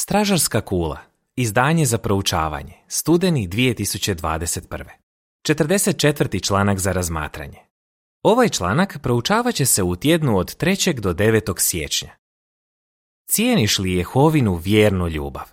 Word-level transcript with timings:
Stražarska 0.00 0.60
kula. 0.60 0.98
Izdanje 1.36 1.84
za 1.84 1.98
proučavanje. 1.98 2.74
Studeni 2.88 3.48
2021. 3.48 4.84
44. 5.48 6.46
članak 6.46 6.78
za 6.78 6.92
razmatranje. 6.92 7.58
Ovaj 8.22 8.48
članak 8.48 8.98
proučavat 9.02 9.54
će 9.54 9.66
se 9.66 9.82
u 9.82 9.96
tjednu 9.96 10.38
od 10.38 10.56
3. 10.56 11.00
do 11.00 11.12
9. 11.12 11.54
siječnja. 11.58 12.16
Cijeniš 13.30 13.78
li 13.78 13.94
Jehovinu 13.94 14.54
vjernu 14.54 15.08
ljubav? 15.08 15.46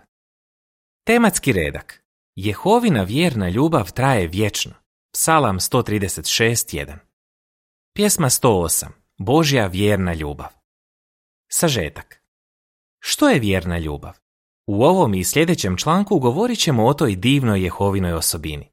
Tematski 1.07 1.53
redak. 1.53 2.03
Jehovina 2.35 3.03
vjerna 3.03 3.49
ljubav 3.49 3.91
traje 3.91 4.27
vječno. 4.27 4.73
Psalam 5.13 5.59
136.1. 5.59 6.97
Pjesma 7.93 8.29
108. 8.29 8.87
Božja 9.17 9.67
vjerna 9.67 10.13
ljubav. 10.13 10.49
Sažetak. 11.51 12.21
Što 12.99 13.29
je 13.29 13.39
vjerna 13.39 13.77
ljubav? 13.77 14.24
U 14.67 14.83
ovom 14.83 15.13
i 15.13 15.23
sljedećem 15.23 15.77
članku 15.77 16.19
govorit 16.19 16.59
ćemo 16.59 16.85
o 16.85 16.93
toj 16.93 17.15
divnoj 17.15 17.63
Jehovinoj 17.63 18.13
osobini. 18.13 18.69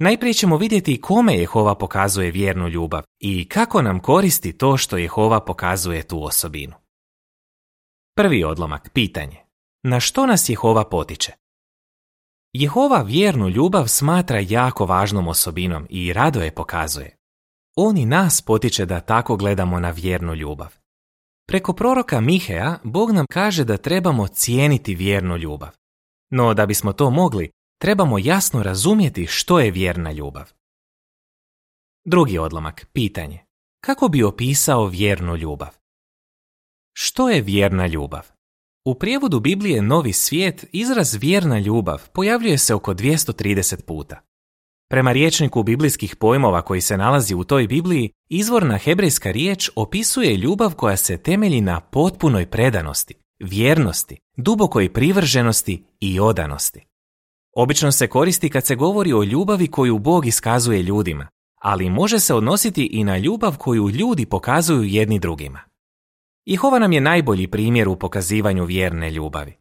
Najprije 0.00 0.34
ćemo 0.34 0.56
vidjeti 0.56 1.00
kome 1.00 1.34
Jehova 1.34 1.74
pokazuje 1.74 2.30
vjernu 2.30 2.68
ljubav 2.68 3.02
i 3.18 3.48
kako 3.48 3.82
nam 3.82 4.00
koristi 4.00 4.58
to 4.58 4.76
što 4.76 4.96
Jehova 4.96 5.40
pokazuje 5.40 6.02
tu 6.02 6.24
osobinu. 6.24 6.74
Prvi 8.16 8.44
odlomak, 8.44 8.90
pitanje. 8.92 9.36
Na 9.82 10.00
što 10.00 10.26
nas 10.26 10.48
Jehova 10.48 10.84
potiče? 10.84 11.32
Jehova 12.52 13.02
vjernu 13.02 13.48
ljubav 13.48 13.88
smatra 13.88 14.38
jako 14.48 14.86
važnom 14.86 15.28
osobinom 15.28 15.86
i 15.90 16.12
rado 16.12 16.40
je 16.40 16.54
pokazuje. 16.54 17.16
On 17.76 17.96
i 17.96 18.06
nas 18.06 18.42
potiče 18.42 18.86
da 18.86 19.00
tako 19.00 19.36
gledamo 19.36 19.80
na 19.80 19.90
vjernu 19.90 20.34
ljubav. 20.34 20.78
Preko 21.50 21.72
proroka 21.72 22.20
Miheja 22.20 22.78
Bog 22.84 23.10
nam 23.10 23.26
kaže 23.30 23.64
da 23.64 23.76
trebamo 23.76 24.28
cijeniti 24.28 24.94
vjernu 24.94 25.36
ljubav. 25.36 25.70
No 26.30 26.54
da 26.54 26.66
bismo 26.66 26.92
to 26.92 27.10
mogli, 27.10 27.50
trebamo 27.80 28.18
jasno 28.18 28.62
razumjeti 28.62 29.26
što 29.26 29.60
je 29.60 29.70
vjerna 29.70 30.12
ljubav. 30.12 30.52
Drugi 32.04 32.38
odlomak, 32.38 32.86
pitanje. 32.92 33.44
Kako 33.84 34.08
bi 34.08 34.22
opisao 34.22 34.86
vjernu 34.86 35.36
ljubav? 35.36 35.76
Što 36.92 37.30
je 37.30 37.42
vjerna 37.42 37.86
ljubav? 37.86 38.26
U 38.86 38.94
prijevodu 38.94 39.40
Biblije 39.40 39.82
Novi 39.82 40.12
svijet 40.12 40.64
izraz 40.72 41.14
vjerna 41.14 41.58
ljubav 41.58 42.08
pojavljuje 42.12 42.58
se 42.58 42.74
oko 42.74 42.94
230 42.94 43.82
puta. 43.82 44.27
Prema 44.90 45.12
riječniku 45.12 45.62
biblijskih 45.62 46.16
pojmova 46.16 46.62
koji 46.62 46.80
se 46.80 46.96
nalazi 46.96 47.34
u 47.34 47.44
toj 47.44 47.66
Bibliji, 47.66 48.10
izvorna 48.28 48.78
hebrejska 48.78 49.30
riječ 49.30 49.70
opisuje 49.76 50.36
ljubav 50.36 50.74
koja 50.74 50.96
se 50.96 51.16
temelji 51.16 51.60
na 51.60 51.80
potpunoj 51.80 52.46
predanosti, 52.46 53.14
vjernosti, 53.38 54.18
dubokoj 54.36 54.92
privrženosti 54.92 55.84
i 56.00 56.20
odanosti. 56.20 56.84
Obično 57.56 57.92
se 57.92 58.06
koristi 58.06 58.48
kad 58.48 58.66
se 58.66 58.74
govori 58.74 59.12
o 59.12 59.22
ljubavi 59.22 59.66
koju 59.66 59.98
Bog 59.98 60.26
iskazuje 60.26 60.82
ljudima, 60.82 61.26
ali 61.60 61.90
može 61.90 62.20
se 62.20 62.34
odnositi 62.34 62.88
i 62.92 63.04
na 63.04 63.18
ljubav 63.18 63.56
koju 63.58 63.88
ljudi 63.88 64.26
pokazuju 64.26 64.82
jedni 64.82 65.18
drugima. 65.18 65.60
Jehova 66.46 66.78
nam 66.78 66.92
je 66.92 67.00
najbolji 67.00 67.46
primjer 67.46 67.88
u 67.88 67.96
pokazivanju 67.96 68.64
vjerne 68.64 69.10
ljubavi. 69.10 69.52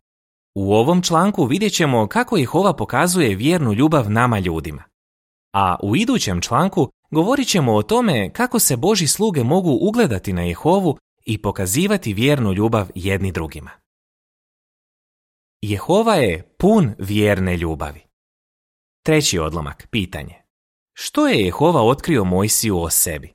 U 0.56 0.74
ovom 0.74 1.02
članku 1.02 1.46
vidjet 1.46 1.74
ćemo 1.74 2.08
kako 2.08 2.38
Jehova 2.38 2.74
pokazuje 2.74 3.36
vjernu 3.36 3.74
ljubav 3.74 4.12
nama 4.12 4.40
ljudima. 4.40 4.84
A 5.58 5.76
u 5.84 5.96
idućem 5.96 6.42
članku 6.42 6.92
govorit 7.12 7.48
ćemo 7.48 7.76
o 7.76 7.84
tome 7.84 8.34
kako 8.34 8.60
se 8.60 8.78
Boži 8.78 9.08
sluge 9.08 9.44
mogu 9.44 9.78
ugledati 9.82 10.34
na 10.34 10.42
Jehovu 10.42 10.98
i 11.26 11.42
pokazivati 11.42 12.14
vjernu 12.14 12.54
ljubav 12.54 12.90
jedni 12.96 13.32
drugima. 13.32 13.72
Jehova 15.62 16.16
je 16.16 16.56
pun 16.60 16.96
vjerne 16.98 17.58
ljubavi. 17.58 18.02
Treći 19.06 19.40
odlomak, 19.40 19.88
pitanje. 19.92 20.36
Što 20.94 21.28
je 21.28 21.46
Jehova 21.46 21.82
otkrio 21.82 22.24
Mojsiju 22.24 22.82
o 22.82 22.90
sebi? 22.90 23.34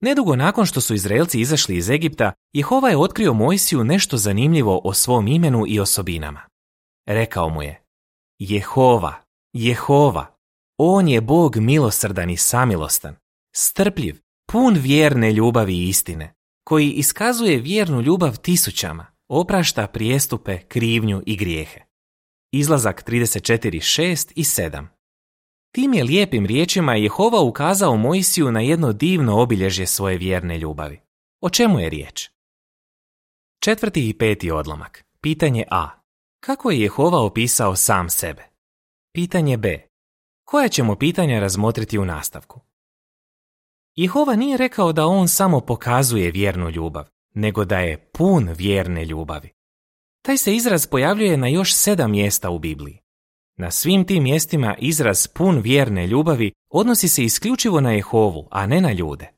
Nedugo 0.00 0.36
nakon 0.36 0.66
što 0.66 0.80
su 0.80 0.94
Izraelci 0.94 1.40
izašli 1.40 1.76
iz 1.76 1.90
Egipta, 1.90 2.32
Jehova 2.52 2.88
je 2.88 2.96
otkrio 2.96 3.34
Mojsiju 3.34 3.84
nešto 3.84 4.16
zanimljivo 4.16 4.80
o 4.84 4.94
svom 4.94 5.28
imenu 5.28 5.64
i 5.68 5.80
osobinama. 5.80 6.40
Rekao 7.06 7.48
mu 7.48 7.62
je, 7.62 7.82
Jehova, 8.38 9.14
Jehova, 9.52 10.37
on 10.78 11.08
je 11.08 11.20
Bog 11.20 11.56
milosrdan 11.56 12.30
i 12.30 12.36
samilostan, 12.36 13.16
strpljiv, 13.56 14.20
pun 14.52 14.74
vjerne 14.74 15.32
ljubavi 15.32 15.74
i 15.74 15.88
istine, 15.88 16.34
koji 16.64 16.90
iskazuje 16.90 17.58
vjernu 17.58 18.00
ljubav 18.00 18.36
tisućama, 18.36 19.06
oprašta 19.28 19.86
prijestupe, 19.86 20.58
krivnju 20.58 21.22
i 21.26 21.36
grijehe. 21.36 21.80
Izlazak 22.52 23.04
34.6 23.08 24.32
i 24.36 24.42
7 24.42 24.86
Tim 25.74 25.94
je 25.94 26.04
lijepim 26.04 26.46
riječima 26.46 26.94
Jehova 26.94 27.40
ukazao 27.40 27.96
Mojsiju 27.96 28.52
na 28.52 28.60
jedno 28.60 28.92
divno 28.92 29.40
obilježje 29.40 29.86
svoje 29.86 30.18
vjerne 30.18 30.58
ljubavi. 30.58 31.00
O 31.40 31.50
čemu 31.50 31.80
je 31.80 31.88
riječ? 31.88 32.30
Četvrti 33.62 34.08
i 34.08 34.18
peti 34.18 34.50
odlomak. 34.50 35.04
Pitanje 35.20 35.64
A. 35.70 35.90
Kako 36.40 36.70
je 36.70 36.80
Jehova 36.80 37.18
opisao 37.18 37.76
sam 37.76 38.10
sebe? 38.10 38.42
Pitanje 39.14 39.56
B. 39.56 39.87
Koja 40.50 40.68
ćemo 40.68 40.96
pitanja 40.96 41.40
razmotriti 41.40 41.98
u 41.98 42.04
nastavku? 42.04 42.60
Jehova 43.94 44.36
nije 44.36 44.56
rekao 44.56 44.92
da 44.92 45.06
on 45.06 45.28
samo 45.28 45.60
pokazuje 45.60 46.30
vjernu 46.30 46.70
ljubav, 46.70 47.08
nego 47.34 47.64
da 47.64 47.78
je 47.78 48.10
pun 48.12 48.48
vjerne 48.56 49.04
ljubavi. 49.04 49.50
Taj 50.22 50.36
se 50.36 50.54
izraz 50.54 50.86
pojavljuje 50.86 51.36
na 51.36 51.48
još 51.48 51.74
sedam 51.74 52.10
mjesta 52.10 52.50
u 52.50 52.58
Bibliji. 52.58 52.98
Na 53.56 53.70
svim 53.70 54.06
tim 54.06 54.22
mjestima 54.22 54.76
izraz 54.78 55.26
pun 55.26 55.58
vjerne 55.58 56.06
ljubavi 56.06 56.52
odnosi 56.68 57.08
se 57.08 57.24
isključivo 57.24 57.80
na 57.80 57.92
Jehovu, 57.92 58.48
a 58.50 58.66
ne 58.66 58.80
na 58.80 58.92
ljude. 58.92 59.32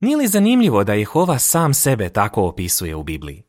Nije 0.00 0.16
li 0.16 0.26
zanimljivo 0.26 0.84
da 0.84 0.94
Jehova 0.94 1.38
sam 1.38 1.74
sebe 1.74 2.08
tako 2.08 2.42
opisuje 2.42 2.94
u 2.94 3.02
Bibliji? 3.02 3.42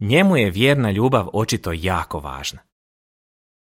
Njemu 0.00 0.36
je 0.36 0.50
vjerna 0.50 0.90
ljubav 0.90 1.28
očito 1.32 1.72
jako 1.72 2.20
važna. 2.20 2.60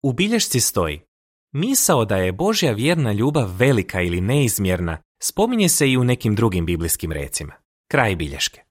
U 0.02 0.12
bilješci 0.12 0.60
stoji 0.60 1.09
Misao 1.52 2.04
da 2.04 2.16
je 2.16 2.32
Božja 2.32 2.72
vjerna 2.72 3.12
ljubav 3.12 3.56
velika 3.56 4.00
ili 4.00 4.20
neizmjerna 4.20 4.98
spominje 5.22 5.68
se 5.68 5.90
i 5.90 5.96
u 5.96 6.04
nekim 6.04 6.34
drugim 6.34 6.66
biblijskim 6.66 7.12
recima. 7.12 7.52
Kraj 7.90 8.16
bilješke. 8.16 8.62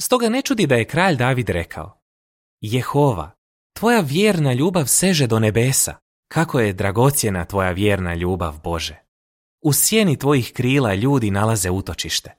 Stoga 0.00 0.28
ne 0.28 0.42
čudi 0.42 0.66
da 0.66 0.74
je 0.74 0.84
kralj 0.84 1.16
David 1.16 1.48
rekao 1.48 2.00
Jehova, 2.60 3.30
tvoja 3.76 4.00
vjerna 4.00 4.52
ljubav 4.52 4.86
seže 4.86 5.26
do 5.26 5.38
nebesa, 5.38 5.94
kako 6.32 6.60
je 6.60 6.72
dragocjena 6.72 7.44
tvoja 7.44 7.70
vjerna 7.70 8.14
ljubav 8.14 8.60
Bože. 8.62 8.96
U 9.62 9.72
sjeni 9.72 10.18
tvojih 10.18 10.52
krila 10.52 10.94
ljudi 10.94 11.30
nalaze 11.30 11.70
utočište. 11.70 12.34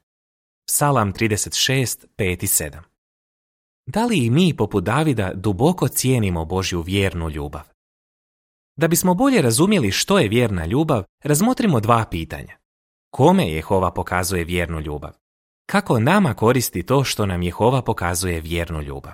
Psalam 0.68 1.14
36, 1.14 2.06
5 2.18 2.44
i 2.44 2.48
7 2.48 2.82
Da 3.86 4.06
li 4.06 4.26
i 4.26 4.30
mi 4.30 4.58
poput 4.58 4.84
Davida 4.84 5.32
duboko 5.34 5.88
cijenimo 5.88 6.46
Božju 6.46 6.82
vjernu 6.82 7.30
ljubav? 7.30 7.72
Da 8.76 8.88
bismo 8.88 9.14
bolje 9.14 9.42
razumjeli 9.42 9.92
što 9.92 10.20
je 10.20 10.28
vjerna 10.28 10.66
ljubav, 10.66 11.04
razmotrimo 11.24 11.80
dva 11.80 12.06
pitanja. 12.12 12.58
Kome 13.10 13.48
Jehova 13.48 13.92
pokazuje 13.92 14.44
vjernu 14.44 14.80
ljubav? 14.80 15.12
Kako 15.66 16.00
nama 16.00 16.34
koristi 16.34 16.84
to 16.84 17.04
što 17.04 17.26
nam 17.26 17.42
Jehova 17.42 17.82
pokazuje 17.82 18.42
vjernu 18.42 18.82
ljubav? 18.82 19.14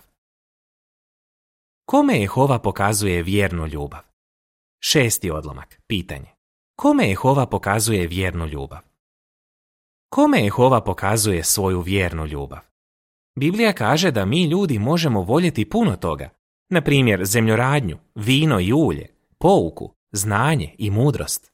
Kome 1.86 2.20
Jehova 2.20 2.60
pokazuje 2.60 3.24
vjernu 3.24 3.68
ljubav? 3.68 4.02
Šesti 4.80 5.32
odlomak, 5.32 5.82
pitanje. 5.88 6.32
Kome 6.76 7.10
Jehova 7.10 7.46
pokazuje 7.46 8.08
vjernu 8.08 8.46
ljubav? 8.46 8.80
Kome 10.10 10.40
Jehova 10.40 10.82
pokazuje 10.82 11.44
svoju 11.44 11.82
vjernu 11.82 12.26
ljubav? 12.26 12.60
Biblija 13.40 13.74
kaže 13.74 14.12
da 14.12 14.26
mi 14.26 14.44
ljudi 14.44 14.80
možemo 14.80 15.22
voljeti 15.22 15.70
puno 15.70 15.96
toga, 15.96 16.30
na 16.70 16.82
primjer 16.82 17.26
zemljoradnju, 17.26 17.98
vino 18.16 18.60
i 18.60 18.74
ulje, 18.74 19.17
pouku, 19.40 19.94
znanje 20.12 20.76
i 20.78 20.92
mudrost. 20.92 21.52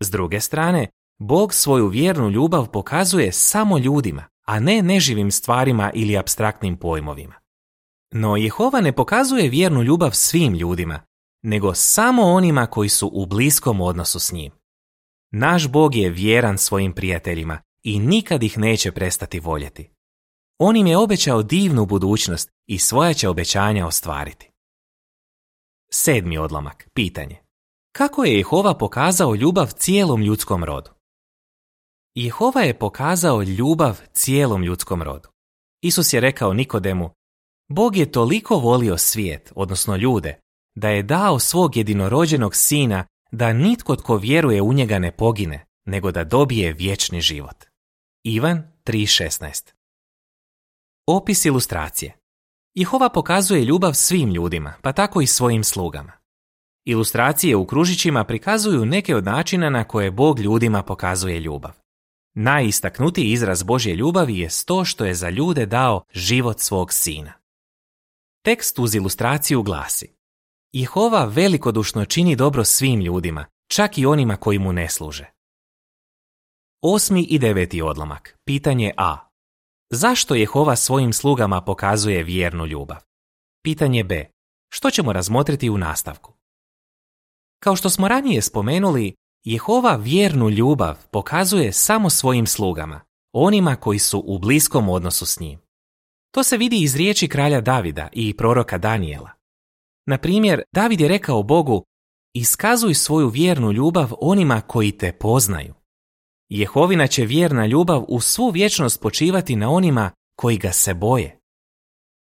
S 0.00 0.10
druge 0.10 0.40
strane, 0.40 0.88
Bog 1.18 1.54
svoju 1.54 1.88
vjernu 1.88 2.30
ljubav 2.30 2.70
pokazuje 2.70 3.32
samo 3.32 3.78
ljudima, 3.78 4.24
a 4.46 4.60
ne 4.60 4.82
neživim 4.82 5.30
stvarima 5.30 5.90
ili 5.94 6.16
abstraktnim 6.16 6.76
pojmovima. 6.76 7.34
No 8.12 8.36
Jehova 8.36 8.80
ne 8.80 8.92
pokazuje 8.92 9.48
vjernu 9.48 9.82
ljubav 9.82 10.10
svim 10.10 10.54
ljudima, 10.54 11.00
nego 11.42 11.74
samo 11.74 12.22
onima 12.22 12.66
koji 12.66 12.88
su 12.88 13.10
u 13.12 13.26
bliskom 13.26 13.80
odnosu 13.80 14.20
s 14.20 14.32
njim. 14.32 14.52
Naš 15.30 15.68
Bog 15.68 15.94
je 15.94 16.10
vjeran 16.10 16.58
svojim 16.58 16.92
prijateljima 16.92 17.60
i 17.82 17.98
nikad 17.98 18.42
ih 18.42 18.58
neće 18.58 18.92
prestati 18.92 19.40
voljeti. 19.40 19.90
On 20.58 20.76
im 20.76 20.86
je 20.86 20.96
obećao 20.96 21.42
divnu 21.42 21.86
budućnost 21.86 22.50
i 22.66 22.78
svoja 22.78 23.14
će 23.14 23.28
obećanja 23.28 23.86
ostvariti. 23.86 24.51
Sedmi 25.94 26.38
odlomak, 26.38 26.88
pitanje. 26.94 27.36
Kako 27.96 28.24
je 28.24 28.36
Jehova 28.36 28.74
pokazao 28.74 29.34
ljubav 29.34 29.70
cijelom 29.70 30.22
ljudskom 30.22 30.64
rodu? 30.64 30.90
Jehova 32.14 32.60
je 32.60 32.78
pokazao 32.78 33.42
ljubav 33.42 34.00
cijelom 34.12 34.62
ljudskom 34.62 35.02
rodu. 35.02 35.28
Isus 35.82 36.12
je 36.12 36.20
rekao 36.20 36.54
Nikodemu, 36.54 37.10
Bog 37.68 37.96
je 37.96 38.12
toliko 38.12 38.56
volio 38.56 38.98
svijet, 38.98 39.52
odnosno 39.54 39.96
ljude, 39.96 40.40
da 40.74 40.88
je 40.88 41.02
dao 41.02 41.38
svog 41.38 41.76
jedinorođenog 41.76 42.56
sina 42.56 43.06
da 43.30 43.52
nitko 43.52 43.96
tko 43.96 44.16
vjeruje 44.16 44.62
u 44.62 44.72
njega 44.72 44.98
ne 44.98 45.16
pogine, 45.16 45.64
nego 45.86 46.10
da 46.10 46.24
dobije 46.24 46.72
vječni 46.72 47.20
život. 47.20 47.64
Ivan 48.24 48.72
3.16 48.84 49.72
Opis 51.06 51.44
ilustracije 51.44 52.21
Jehova 52.74 53.08
pokazuje 53.08 53.64
ljubav 53.64 53.94
svim 53.94 54.30
ljudima, 54.30 54.74
pa 54.82 54.92
tako 54.92 55.20
i 55.20 55.26
svojim 55.26 55.64
slugama. 55.64 56.12
Ilustracije 56.84 57.56
u 57.56 57.66
kružićima 57.66 58.24
prikazuju 58.24 58.86
neke 58.86 59.16
od 59.16 59.24
načina 59.24 59.70
na 59.70 59.84
koje 59.84 60.10
Bog 60.10 60.40
ljudima 60.40 60.82
pokazuje 60.82 61.40
ljubav. 61.40 61.72
Najistaknutiji 62.34 63.30
izraz 63.30 63.62
Božje 63.62 63.94
ljubavi 63.94 64.38
je 64.38 64.48
to 64.66 64.84
što 64.84 65.04
je 65.04 65.14
za 65.14 65.30
ljude 65.30 65.66
dao 65.66 66.04
život 66.12 66.60
svog 66.60 66.92
sina. 66.92 67.32
Tekst 68.44 68.78
uz 68.78 68.94
ilustraciju 68.94 69.62
glasi 69.62 70.14
Jehova 70.72 71.24
velikodušno 71.24 72.04
čini 72.04 72.36
dobro 72.36 72.64
svim 72.64 73.00
ljudima, 73.00 73.46
čak 73.68 73.98
i 73.98 74.06
onima 74.06 74.36
koji 74.36 74.58
mu 74.58 74.72
ne 74.72 74.88
služe. 74.88 75.24
Osmi 76.82 77.22
i 77.22 77.38
deveti 77.38 77.82
odlomak. 77.82 78.38
Pitanje 78.44 78.92
A. 78.96 79.31
Zašto 79.94 80.34
Jehova 80.34 80.76
svojim 80.76 81.12
slugama 81.12 81.60
pokazuje 81.60 82.22
vjernu 82.22 82.66
ljubav? 82.66 82.96
Pitanje 83.64 84.04
B. 84.04 84.30
Što 84.72 84.90
ćemo 84.90 85.12
razmotriti 85.12 85.70
u 85.70 85.78
nastavku? 85.78 86.32
Kao 87.62 87.76
što 87.76 87.90
smo 87.90 88.08
ranije 88.08 88.42
spomenuli, 88.42 89.14
Jehova 89.44 89.96
vjernu 89.96 90.50
ljubav 90.50 90.96
pokazuje 91.10 91.72
samo 91.72 92.10
svojim 92.10 92.46
slugama, 92.46 93.00
onima 93.34 93.76
koji 93.76 93.98
su 93.98 94.22
u 94.26 94.38
bliskom 94.38 94.88
odnosu 94.88 95.26
s 95.26 95.40
njim. 95.40 95.58
To 96.34 96.42
se 96.42 96.56
vidi 96.56 96.82
iz 96.82 96.96
riječi 96.96 97.28
kralja 97.28 97.60
Davida 97.60 98.08
i 98.12 98.36
proroka 98.36 98.78
Danijela. 98.78 99.30
Na 100.06 100.18
primjer, 100.18 100.62
David 100.74 101.00
je 101.00 101.08
rekao 101.08 101.42
Bogu, 101.42 101.84
iskazuj 102.34 102.94
svoju 102.94 103.28
vjernu 103.28 103.72
ljubav 103.72 104.12
onima 104.20 104.60
koji 104.60 104.92
te 104.92 105.12
poznaju. 105.12 105.74
Jehovina 106.54 107.06
će 107.06 107.24
vjerna 107.24 107.66
ljubav 107.66 108.04
u 108.08 108.20
svu 108.20 108.50
vječnost 108.50 109.00
počivati 109.00 109.56
na 109.56 109.70
onima 109.70 110.10
koji 110.36 110.56
ga 110.58 110.72
se 110.72 110.94
boje. 110.94 111.38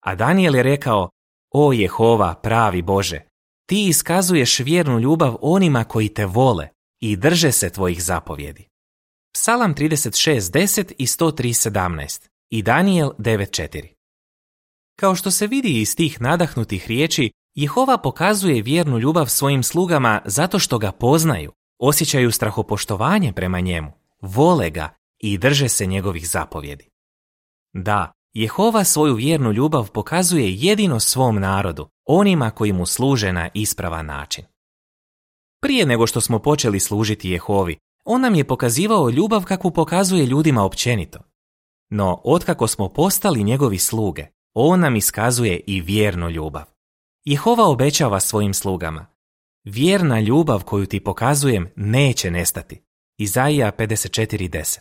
A 0.05 0.15
Daniel 0.15 0.55
je 0.55 0.63
rekao, 0.63 1.09
o 1.53 1.73
Jehova, 1.73 2.35
pravi 2.35 2.81
Bože, 2.81 3.21
ti 3.69 3.87
iskazuješ 3.87 4.59
vjernu 4.59 4.99
ljubav 4.99 5.35
onima 5.41 5.83
koji 5.83 6.09
te 6.09 6.25
vole 6.25 6.67
i 6.99 7.15
drže 7.15 7.51
se 7.51 7.69
tvojih 7.69 8.03
zapovjedi. 8.03 8.67
Psalam 9.33 9.75
36.10 9.75 10.93
i 10.97 11.05
103.17 11.05 12.27
i 12.49 12.61
Daniel 12.61 13.11
9.4 13.17 13.87
Kao 14.99 15.15
što 15.15 15.31
se 15.31 15.47
vidi 15.47 15.81
iz 15.81 15.95
tih 15.95 16.21
nadahnutih 16.21 16.87
riječi, 16.87 17.31
Jehova 17.55 17.97
pokazuje 17.97 18.61
vjernu 18.61 18.99
ljubav 18.99 19.25
svojim 19.27 19.63
slugama 19.63 20.21
zato 20.25 20.59
što 20.59 20.77
ga 20.77 20.91
poznaju, 20.91 21.51
osjećaju 21.79 22.31
strahopoštovanje 22.31 23.33
prema 23.33 23.59
njemu, 23.59 24.00
vole 24.21 24.69
ga 24.69 24.95
i 25.19 25.37
drže 25.37 25.69
se 25.69 25.85
njegovih 25.85 26.29
zapovjedi. 26.29 26.89
Da, 27.73 28.11
Jehova 28.33 28.83
svoju 28.83 29.15
vjernu 29.15 29.51
ljubav 29.51 29.91
pokazuje 29.91 30.53
jedino 30.53 30.99
svom 30.99 31.39
narodu, 31.39 31.89
onima 32.05 32.49
koji 32.49 32.73
mu 32.73 32.85
služe 32.85 33.33
na 33.33 33.49
ispravan 33.53 34.05
način. 34.05 34.45
Prije 35.61 35.85
nego 35.85 36.07
što 36.07 36.21
smo 36.21 36.39
počeli 36.39 36.79
služiti 36.79 37.29
Jehovi, 37.29 37.77
on 38.05 38.21
nam 38.21 38.35
je 38.35 38.47
pokazivao 38.47 39.09
ljubav 39.09 39.43
kakvu 39.43 39.71
pokazuje 39.71 40.25
ljudima 40.25 40.63
općenito. 40.63 41.19
No, 41.89 42.21
otkako 42.23 42.67
smo 42.67 42.89
postali 42.89 43.43
njegovi 43.43 43.77
sluge, 43.77 44.27
on 44.53 44.79
nam 44.79 44.95
iskazuje 44.95 45.59
i 45.67 45.81
vjernu 45.81 46.29
ljubav. 46.29 46.63
Jehova 47.25 47.65
obećava 47.65 48.19
svojim 48.19 48.53
slugama. 48.53 49.05
Vjerna 49.63 50.19
ljubav 50.19 50.63
koju 50.63 50.85
ti 50.85 51.03
pokazujem 51.03 51.71
neće 51.75 52.31
nestati. 52.31 52.81
Izaija 53.21 53.71
54.10 53.71 54.79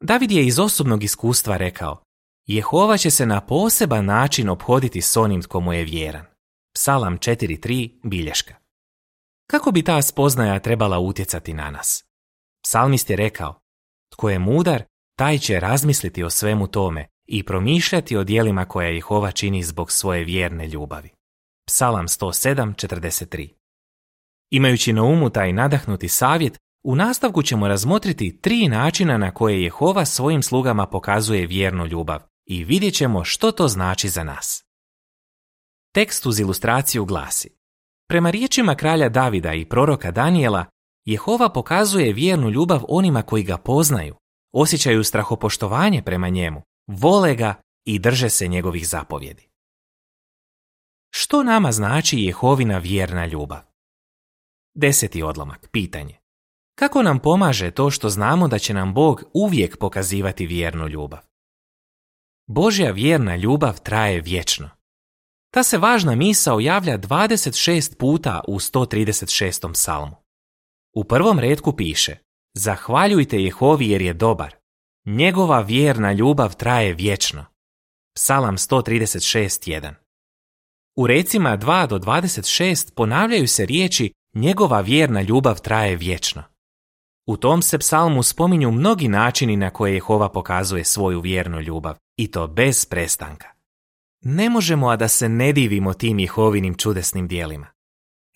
David 0.00 0.30
je 0.30 0.46
iz 0.46 0.58
osobnog 0.58 1.04
iskustva 1.04 1.56
rekao 1.56 2.02
Jehova 2.46 2.96
će 2.96 3.10
se 3.10 3.26
na 3.26 3.40
poseban 3.40 4.04
način 4.04 4.48
obhoditi 4.48 5.02
s 5.02 5.16
onim 5.16 5.42
tko 5.42 5.60
mu 5.60 5.72
je 5.72 5.84
vjeran. 5.84 6.24
Psalam 6.74 7.18
4.3 7.18 8.00
bilješka. 8.04 8.54
Kako 9.50 9.70
bi 9.70 9.82
ta 9.82 10.02
spoznaja 10.02 10.58
trebala 10.58 10.98
utjecati 10.98 11.54
na 11.54 11.70
nas? 11.70 12.04
Psalmist 12.62 13.10
je 13.10 13.16
rekao, 13.16 13.60
tko 14.12 14.30
je 14.30 14.38
mudar, 14.38 14.82
taj 15.16 15.38
će 15.38 15.60
razmisliti 15.60 16.22
o 16.22 16.30
svemu 16.30 16.66
tome 16.66 17.06
i 17.26 17.42
promišljati 17.42 18.16
o 18.16 18.24
dijelima 18.24 18.64
koje 18.64 18.94
Jehova 18.94 19.30
čini 19.30 19.62
zbog 19.62 19.92
svoje 19.92 20.24
vjerne 20.24 20.68
ljubavi. 20.68 21.10
Psalam 21.66 22.06
107.43 22.06 23.48
Imajući 24.50 24.92
na 24.92 25.02
umu 25.02 25.30
taj 25.30 25.52
nadahnuti 25.52 26.08
savjet, 26.08 26.58
u 26.84 26.94
nastavku 26.94 27.42
ćemo 27.42 27.68
razmotriti 27.68 28.40
tri 28.40 28.68
načina 28.68 29.18
na 29.18 29.30
koje 29.30 29.62
Jehova 29.62 30.04
svojim 30.04 30.42
slugama 30.42 30.86
pokazuje 30.86 31.46
vjernu 31.46 31.86
ljubav 31.86 32.20
i 32.46 32.64
vidjet 32.64 32.94
ćemo 32.94 33.24
što 33.24 33.52
to 33.52 33.68
znači 33.68 34.08
za 34.08 34.24
nas. 34.24 34.64
Tekst 35.94 36.26
uz 36.26 36.40
ilustraciju 36.40 37.04
glasi 37.04 37.58
Prema 38.08 38.30
riječima 38.30 38.74
kralja 38.74 39.08
Davida 39.08 39.54
i 39.54 39.64
proroka 39.64 40.10
Danijela, 40.10 40.64
Jehova 41.04 41.48
pokazuje 41.48 42.12
vjernu 42.12 42.50
ljubav 42.50 42.82
onima 42.88 43.22
koji 43.22 43.42
ga 43.42 43.56
poznaju, 43.56 44.16
osjećaju 44.54 45.04
strahopoštovanje 45.04 46.02
prema 46.02 46.28
njemu, 46.28 46.62
vole 46.86 47.34
ga 47.34 47.54
i 47.84 47.98
drže 47.98 48.28
se 48.28 48.48
njegovih 48.48 48.88
zapovjedi. 48.88 49.48
Što 51.10 51.42
nama 51.42 51.72
znači 51.72 52.18
Jehovina 52.18 52.78
vjerna 52.78 53.26
ljubav? 53.26 53.60
Deseti 54.74 55.22
odlomak, 55.22 55.68
pitanje. 55.72 56.17
Kako 56.78 57.02
nam 57.02 57.18
pomaže 57.18 57.70
to 57.70 57.90
što 57.90 58.08
znamo 58.08 58.48
da 58.48 58.58
će 58.58 58.74
nam 58.74 58.94
Bog 58.94 59.22
uvijek 59.34 59.78
pokazivati 59.78 60.46
vjernu 60.46 60.88
ljubav? 60.88 61.20
Božja 62.46 62.90
vjerna 62.90 63.36
ljubav 63.36 63.80
traje 63.80 64.20
vječno. 64.20 64.70
Ta 65.50 65.62
se 65.62 65.78
važna 65.78 66.14
misao 66.14 66.60
javlja 66.60 66.98
26 66.98 67.96
puta 67.96 68.40
u 68.48 68.58
136. 68.58 69.72
psalmu. 69.72 70.16
U 70.94 71.04
prvom 71.04 71.38
redku 71.38 71.76
piše 71.76 72.16
Zahvaljujte 72.54 73.42
Jehovi 73.42 73.88
jer 73.88 74.02
je 74.02 74.14
dobar. 74.14 74.54
Njegova 75.06 75.60
vjerna 75.60 76.12
ljubav 76.12 76.56
traje 76.56 76.94
vječno. 76.94 77.44
Psalam 78.14 78.56
136.1 78.56 79.94
U 80.96 81.06
recima 81.06 81.58
2 81.58 81.86
do 81.86 81.98
26 81.98 82.94
ponavljaju 82.94 83.48
se 83.48 83.66
riječi 83.66 84.12
Njegova 84.34 84.80
vjerna 84.80 85.22
ljubav 85.22 85.60
traje 85.60 85.96
vječno. 85.96 86.57
U 87.28 87.36
tom 87.36 87.62
se 87.62 87.78
psalmu 87.78 88.22
spominju 88.22 88.70
mnogi 88.70 89.08
načini 89.08 89.56
na 89.56 89.70
koje 89.70 89.94
Jehova 89.94 90.28
pokazuje 90.28 90.84
svoju 90.84 91.20
vjernu 91.20 91.60
ljubav, 91.60 91.96
i 92.16 92.30
to 92.30 92.46
bez 92.46 92.84
prestanka. 92.84 93.48
Ne 94.24 94.50
možemo 94.50 94.88
a 94.88 94.96
da 94.96 95.08
se 95.08 95.28
ne 95.28 95.52
divimo 95.52 95.94
tim 95.94 96.18
Jehovinim 96.18 96.74
čudesnim 96.74 97.28
dijelima. 97.28 97.66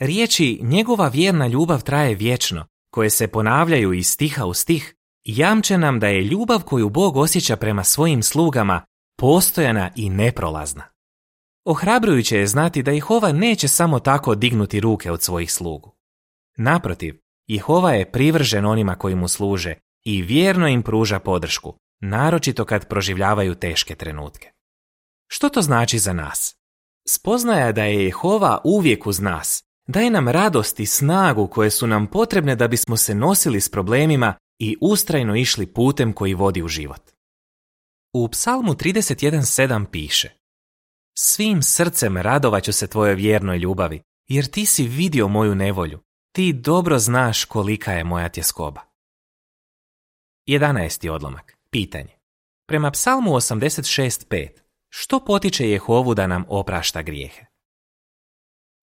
Riječi 0.01 0.61
njegova 0.63 1.09
vjerna 1.09 1.47
ljubav 1.47 1.83
traje 1.83 2.15
vječno, 2.15 2.67
koje 2.91 3.11
se 3.11 3.29
ponavljaju 3.29 3.93
iz 3.93 4.09
stiha 4.09 4.45
u 4.45 4.55
stih, 4.55 4.95
jamče 5.25 5.79
nam 5.79 6.01
da 6.01 6.07
je 6.07 6.25
ljubav 6.25 6.63
koju 6.63 6.89
Bog 6.89 7.17
osjeća 7.17 7.57
prema 7.57 7.85
svojim 7.85 8.23
slugama 8.23 8.83
postojana 9.19 9.91
i 9.97 10.11
neprolazna. 10.11 10.85
Ohrabrujuće 11.65 12.39
je 12.39 12.47
znati 12.47 12.83
da 12.83 12.91
Jehova 12.91 13.33
neće 13.33 13.69
samo 13.69 14.01
tako 14.01 14.35
dignuti 14.35 14.81
ruke 14.81 15.11
od 15.11 15.23
svojih 15.23 15.53
slugu. 15.53 15.95
Naprotiv, 16.57 17.22
Jehova 17.53 17.93
je 17.93 18.11
privržen 18.11 18.67
onima 18.67 18.95
koji 18.95 19.15
mu 19.15 19.29
služe 19.29 19.75
i 20.05 20.23
vjerno 20.23 20.69
im 20.69 20.83
pruža 20.83 21.19
podršku, 21.19 21.75
naročito 22.01 22.65
kad 22.65 22.89
proživljavaju 22.89 23.55
teške 23.55 23.95
trenutke. 23.95 24.51
Što 25.29 25.49
to 25.49 25.63
znači 25.63 25.99
za 25.99 26.13
nas? 26.13 26.57
Spoznaja 27.09 27.73
da 27.73 27.85
je 27.85 28.05
Jehova 28.05 28.61
uvijek 28.65 29.07
uz 29.07 29.21
nas, 29.21 29.65
daje 29.87 30.11
nam 30.11 30.29
radost 30.29 30.81
i 30.81 30.87
snagu 30.87 31.47
koje 31.47 31.71
su 31.71 31.87
nam 31.87 32.07
potrebne 32.07 32.57
da 32.57 32.69
bismo 32.69 32.97
se 32.97 33.15
nosili 33.15 33.61
s 33.61 33.69
problemima 33.69 34.35
i 34.59 34.77
ustrajno 34.81 35.37
išli 35.37 35.67
putem 35.67 36.13
koji 36.13 36.35
vodi 36.35 36.63
u 36.63 36.69
život. 36.69 37.11
U 38.15 38.29
psalmu 38.29 38.75
31.7 38.75 39.87
piše 39.87 40.29
Svim 41.19 41.63
srcem 41.63 42.17
radovaću 42.17 42.73
se 42.73 42.87
tvojoj 42.87 43.15
vjernoj 43.15 43.59
ljubavi, 43.59 44.03
jer 44.29 44.47
ti 44.47 44.67
si 44.67 44.87
vidio 44.87 45.29
moju 45.29 45.55
nevolju, 45.55 46.01
ti 46.33 46.53
dobro 46.53 46.99
znaš 46.99 47.45
kolika 47.45 47.93
je 47.93 48.05
moja 48.05 48.29
tjeskoba. 48.29 48.81
11. 50.49 51.11
odlomak. 51.11 51.59
Pitanje. 51.71 52.19
Prema 52.69 52.91
psalmu 52.91 53.31
86.5 53.31 54.49
što 54.89 55.25
potiče 55.25 55.71
Jehovu 55.71 56.15
da 56.15 56.27
nam 56.27 56.45
oprašta 56.49 57.03
grijehe? 57.03 57.45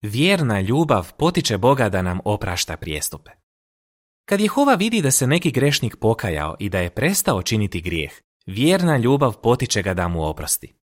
Vjerna 0.02 0.62
ljubav 0.62 1.14
potiče 1.18 1.58
Boga 1.58 1.90
da 1.90 2.02
nam 2.02 2.20
oprašta 2.26 2.78
prijestupe. 2.78 3.32
Kad 4.26 4.40
Jehova 4.40 4.76
vidi 4.76 5.02
da 5.02 5.12
se 5.12 5.28
neki 5.28 5.52
grešnik 5.52 5.96
pokajao 6.02 6.56
i 6.60 6.70
da 6.70 6.80
je 6.80 6.90
prestao 6.90 7.42
činiti 7.42 7.82
grijeh, 7.82 8.12
vjerna 8.46 8.98
ljubav 8.98 9.38
potiče 9.38 9.82
ga 9.82 9.94
da 9.94 10.08
mu 10.08 10.26
oprosti. 10.26 10.76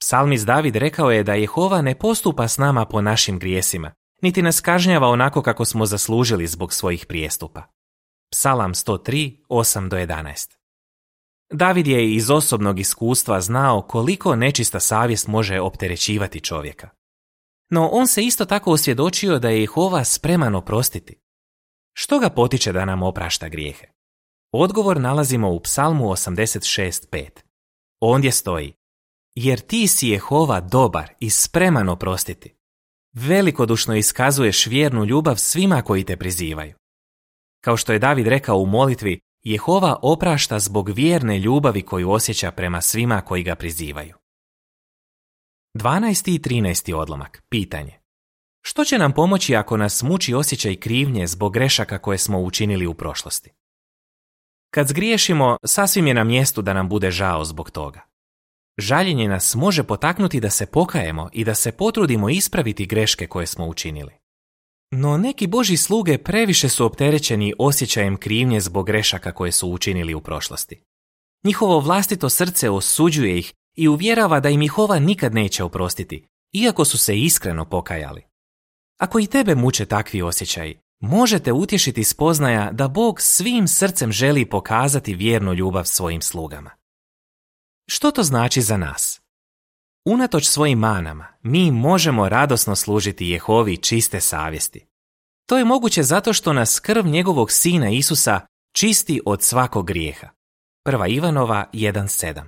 Psalmist 0.00 0.46
David 0.46 0.76
rekao 0.76 1.10
je 1.10 1.22
da 1.22 1.34
Jehova 1.34 1.82
ne 1.82 1.98
postupa 1.98 2.48
s 2.48 2.58
nama 2.58 2.86
po 2.86 3.00
našim 3.00 3.38
grijesima, 3.38 3.92
niti 4.22 4.42
nas 4.42 4.60
kažnjava 4.60 5.08
onako 5.08 5.42
kako 5.42 5.64
smo 5.64 5.86
zaslužili 5.86 6.46
zbog 6.46 6.72
svojih 6.72 7.06
prijestupa. 7.06 7.62
Psalam 8.30 8.74
103, 8.74 9.36
8 9.48 9.88
do 9.88 9.96
11 9.96 10.56
David 11.52 11.86
je 11.86 12.14
iz 12.14 12.30
osobnog 12.30 12.80
iskustva 12.80 13.40
znao 13.40 13.82
koliko 13.82 14.36
nečista 14.36 14.80
savjest 14.80 15.26
može 15.26 15.60
opterećivati 15.60 16.40
čovjeka. 16.40 16.88
No 17.70 17.88
on 17.92 18.06
se 18.06 18.22
isto 18.24 18.44
tako 18.44 18.72
osvjedočio 18.72 19.38
da 19.38 19.48
je 19.48 19.60
Jehova 19.60 20.04
spreman 20.04 20.54
oprostiti. 20.54 21.18
Što 21.92 22.18
ga 22.18 22.30
potiče 22.30 22.72
da 22.72 22.84
nam 22.84 23.02
oprašta 23.02 23.48
grijehe? 23.48 23.86
Odgovor 24.52 25.00
nalazimo 25.00 25.50
u 25.50 25.60
psalmu 25.60 26.04
86.5. 26.04 27.28
Ondje 28.00 28.32
stoji, 28.32 28.72
jer 29.34 29.60
ti 29.60 29.88
si 29.88 30.08
Jehova 30.08 30.60
dobar 30.60 31.10
i 31.20 31.30
spreman 31.30 31.88
oprostiti. 31.88 32.61
Velikodušno 33.12 33.96
iskazuješ 33.96 34.66
vjernu 34.66 35.04
ljubav 35.04 35.36
svima 35.36 35.82
koji 35.82 36.04
te 36.04 36.16
prizivaju. 36.16 36.74
Kao 37.64 37.76
što 37.76 37.92
je 37.92 37.98
David 37.98 38.26
rekao 38.26 38.58
u 38.58 38.66
molitvi, 38.66 39.20
Jehova 39.42 39.98
oprašta 40.02 40.58
zbog 40.58 40.88
vjerne 40.88 41.38
ljubavi 41.38 41.82
koju 41.82 42.10
osjeća 42.10 42.50
prema 42.50 42.80
svima 42.80 43.20
koji 43.20 43.42
ga 43.42 43.54
prizivaju. 43.54 44.14
12. 45.78 46.34
i 46.34 46.38
13. 46.38 46.94
odlomak. 46.94 47.42
Pitanje. 47.48 47.98
Što 48.64 48.84
će 48.84 48.98
nam 48.98 49.12
pomoći 49.12 49.56
ako 49.56 49.76
nas 49.76 50.02
muči 50.02 50.34
osjećaj 50.34 50.76
krivnje 50.76 51.26
zbog 51.26 51.52
grešaka 51.52 51.98
koje 51.98 52.18
smo 52.18 52.40
učinili 52.40 52.86
u 52.86 52.94
prošlosti? 52.94 53.50
Kad 54.70 54.88
zgriješimo, 54.88 55.56
sasvim 55.66 56.06
je 56.06 56.14
na 56.14 56.24
mjestu 56.24 56.62
da 56.62 56.72
nam 56.72 56.88
bude 56.88 57.10
žao 57.10 57.44
zbog 57.44 57.70
toga. 57.70 58.11
Žaljenje 58.78 59.28
nas 59.28 59.54
može 59.54 59.82
potaknuti 59.82 60.40
da 60.40 60.50
se 60.50 60.66
pokajemo 60.66 61.28
i 61.32 61.44
da 61.44 61.54
se 61.54 61.72
potrudimo 61.72 62.28
ispraviti 62.28 62.86
greške 62.86 63.26
koje 63.26 63.46
smo 63.46 63.66
učinili. 63.66 64.12
No 64.90 65.16
neki 65.16 65.46
Boži 65.46 65.76
sluge 65.76 66.18
previše 66.18 66.68
su 66.68 66.86
opterećeni 66.86 67.54
osjećajem 67.58 68.16
krivnje 68.16 68.60
zbog 68.60 68.86
grešaka 68.86 69.32
koje 69.32 69.52
su 69.52 69.68
učinili 69.68 70.14
u 70.14 70.20
prošlosti. 70.20 70.82
Njihovo 71.44 71.80
vlastito 71.80 72.28
srce 72.28 72.70
osuđuje 72.70 73.38
ih 73.38 73.52
i 73.76 73.88
uvjerava 73.88 74.40
da 74.40 74.48
im 74.48 74.62
Jehova 74.62 74.98
nikad 74.98 75.34
neće 75.34 75.64
oprostiti, 75.64 76.26
iako 76.52 76.84
su 76.84 76.98
se 76.98 77.18
iskreno 77.18 77.64
pokajali. 77.64 78.22
Ako 78.98 79.18
i 79.18 79.26
tebe 79.26 79.54
muče 79.54 79.86
takvi 79.86 80.22
osjećaji, 80.22 80.78
možete 81.00 81.52
utješiti 81.52 82.04
spoznaja 82.04 82.72
da 82.72 82.88
Bog 82.88 83.20
svim 83.20 83.68
srcem 83.68 84.12
želi 84.12 84.44
pokazati 84.48 85.14
vjernu 85.14 85.54
ljubav 85.54 85.84
svojim 85.84 86.22
slugama. 86.22 86.70
Što 87.94 88.10
to 88.10 88.22
znači 88.22 88.62
za 88.62 88.76
nas? 88.76 89.20
Unatoč 90.04 90.46
svojim 90.46 90.78
manama, 90.78 91.26
mi 91.42 91.70
možemo 91.70 92.28
radosno 92.28 92.76
služiti 92.76 93.28
Jehovi 93.28 93.76
čiste 93.76 94.20
savjesti. 94.20 94.86
To 95.48 95.58
je 95.58 95.64
moguće 95.64 96.02
zato 96.02 96.32
što 96.32 96.52
nas 96.52 96.80
krv 96.80 97.06
njegovog 97.06 97.52
sina 97.52 97.90
Isusa 97.90 98.40
čisti 98.74 99.20
od 99.26 99.42
svakog 99.42 99.86
grijeha. 99.86 100.28
Prva 100.84 101.06
Ivanova 101.06 101.70
1.7 101.72 102.42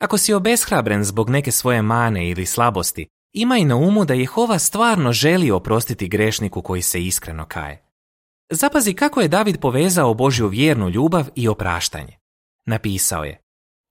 Ako 0.00 0.18
si 0.18 0.34
obeshrabren 0.34 1.04
zbog 1.04 1.30
neke 1.30 1.50
svoje 1.50 1.82
mane 1.82 2.30
ili 2.30 2.46
slabosti, 2.46 3.06
imaj 3.32 3.64
na 3.64 3.76
umu 3.76 4.04
da 4.04 4.14
Jehova 4.14 4.58
stvarno 4.58 5.12
želi 5.12 5.50
oprostiti 5.50 6.08
grešniku 6.08 6.62
koji 6.62 6.82
se 6.82 7.04
iskreno 7.04 7.46
kaje. 7.48 7.84
Zapazi 8.50 8.94
kako 8.94 9.20
je 9.20 9.28
David 9.28 9.60
povezao 9.60 10.14
Božju 10.14 10.48
vjernu 10.48 10.88
ljubav 10.88 11.28
i 11.34 11.48
opraštanje. 11.48 12.18
Napisao 12.66 13.24
je, 13.24 13.43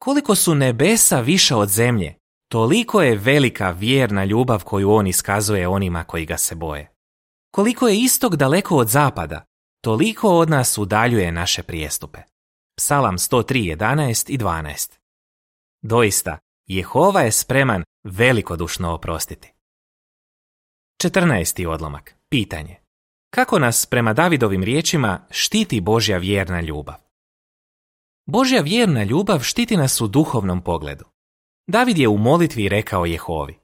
koliko 0.04 0.36
su 0.36 0.56
nebesa 0.56 1.20
više 1.20 1.56
od 1.56 1.70
zemlje, 1.70 2.16
toliko 2.52 3.02
je 3.02 3.18
velika 3.18 3.72
vjerna 3.72 4.26
ljubav 4.26 4.64
koju 4.64 4.92
on 4.92 5.08
iskazuje 5.08 5.68
onima 5.68 6.04
koji 6.04 6.26
ga 6.26 6.38
se 6.38 6.56
boje. 6.56 6.92
Koliko 7.52 7.88
je 7.88 8.00
istog 8.00 8.36
daleko 8.36 8.78
od 8.78 8.88
zapada, 8.88 9.46
toliko 9.84 10.30
od 10.30 10.50
nas 10.50 10.78
udaljuje 10.78 11.32
naše 11.32 11.64
prijestupe. 11.64 12.20
Psalam 12.78 13.18
103.11 13.18 14.32
i 14.32 14.38
12 14.38 14.92
Doista, 15.82 16.38
Jehova 16.68 17.22
je 17.22 17.32
spreman 17.32 17.84
velikodušno 18.04 18.94
oprostiti. 18.94 19.54
14. 21.04 21.68
odlomak. 21.68 22.16
Pitanje. 22.30 22.76
Kako 23.30 23.60
nas 23.60 23.86
prema 23.86 24.14
Davidovim 24.14 24.64
riječima 24.64 25.28
štiti 25.30 25.82
Božja 25.82 26.18
vjerna 26.18 26.62
ljubav? 26.62 27.03
Božja 28.26 28.62
vjerna 28.62 29.04
ljubav 29.04 29.40
štiti 29.40 29.78
nas 29.78 30.02
u 30.02 30.08
duhovnom 30.08 30.62
pogledu. 30.62 31.06
David 31.68 31.98
je 31.98 32.08
u 32.08 32.18
molitvi 32.18 32.70
rekao 32.70 33.06
Jehovi. 33.06 33.60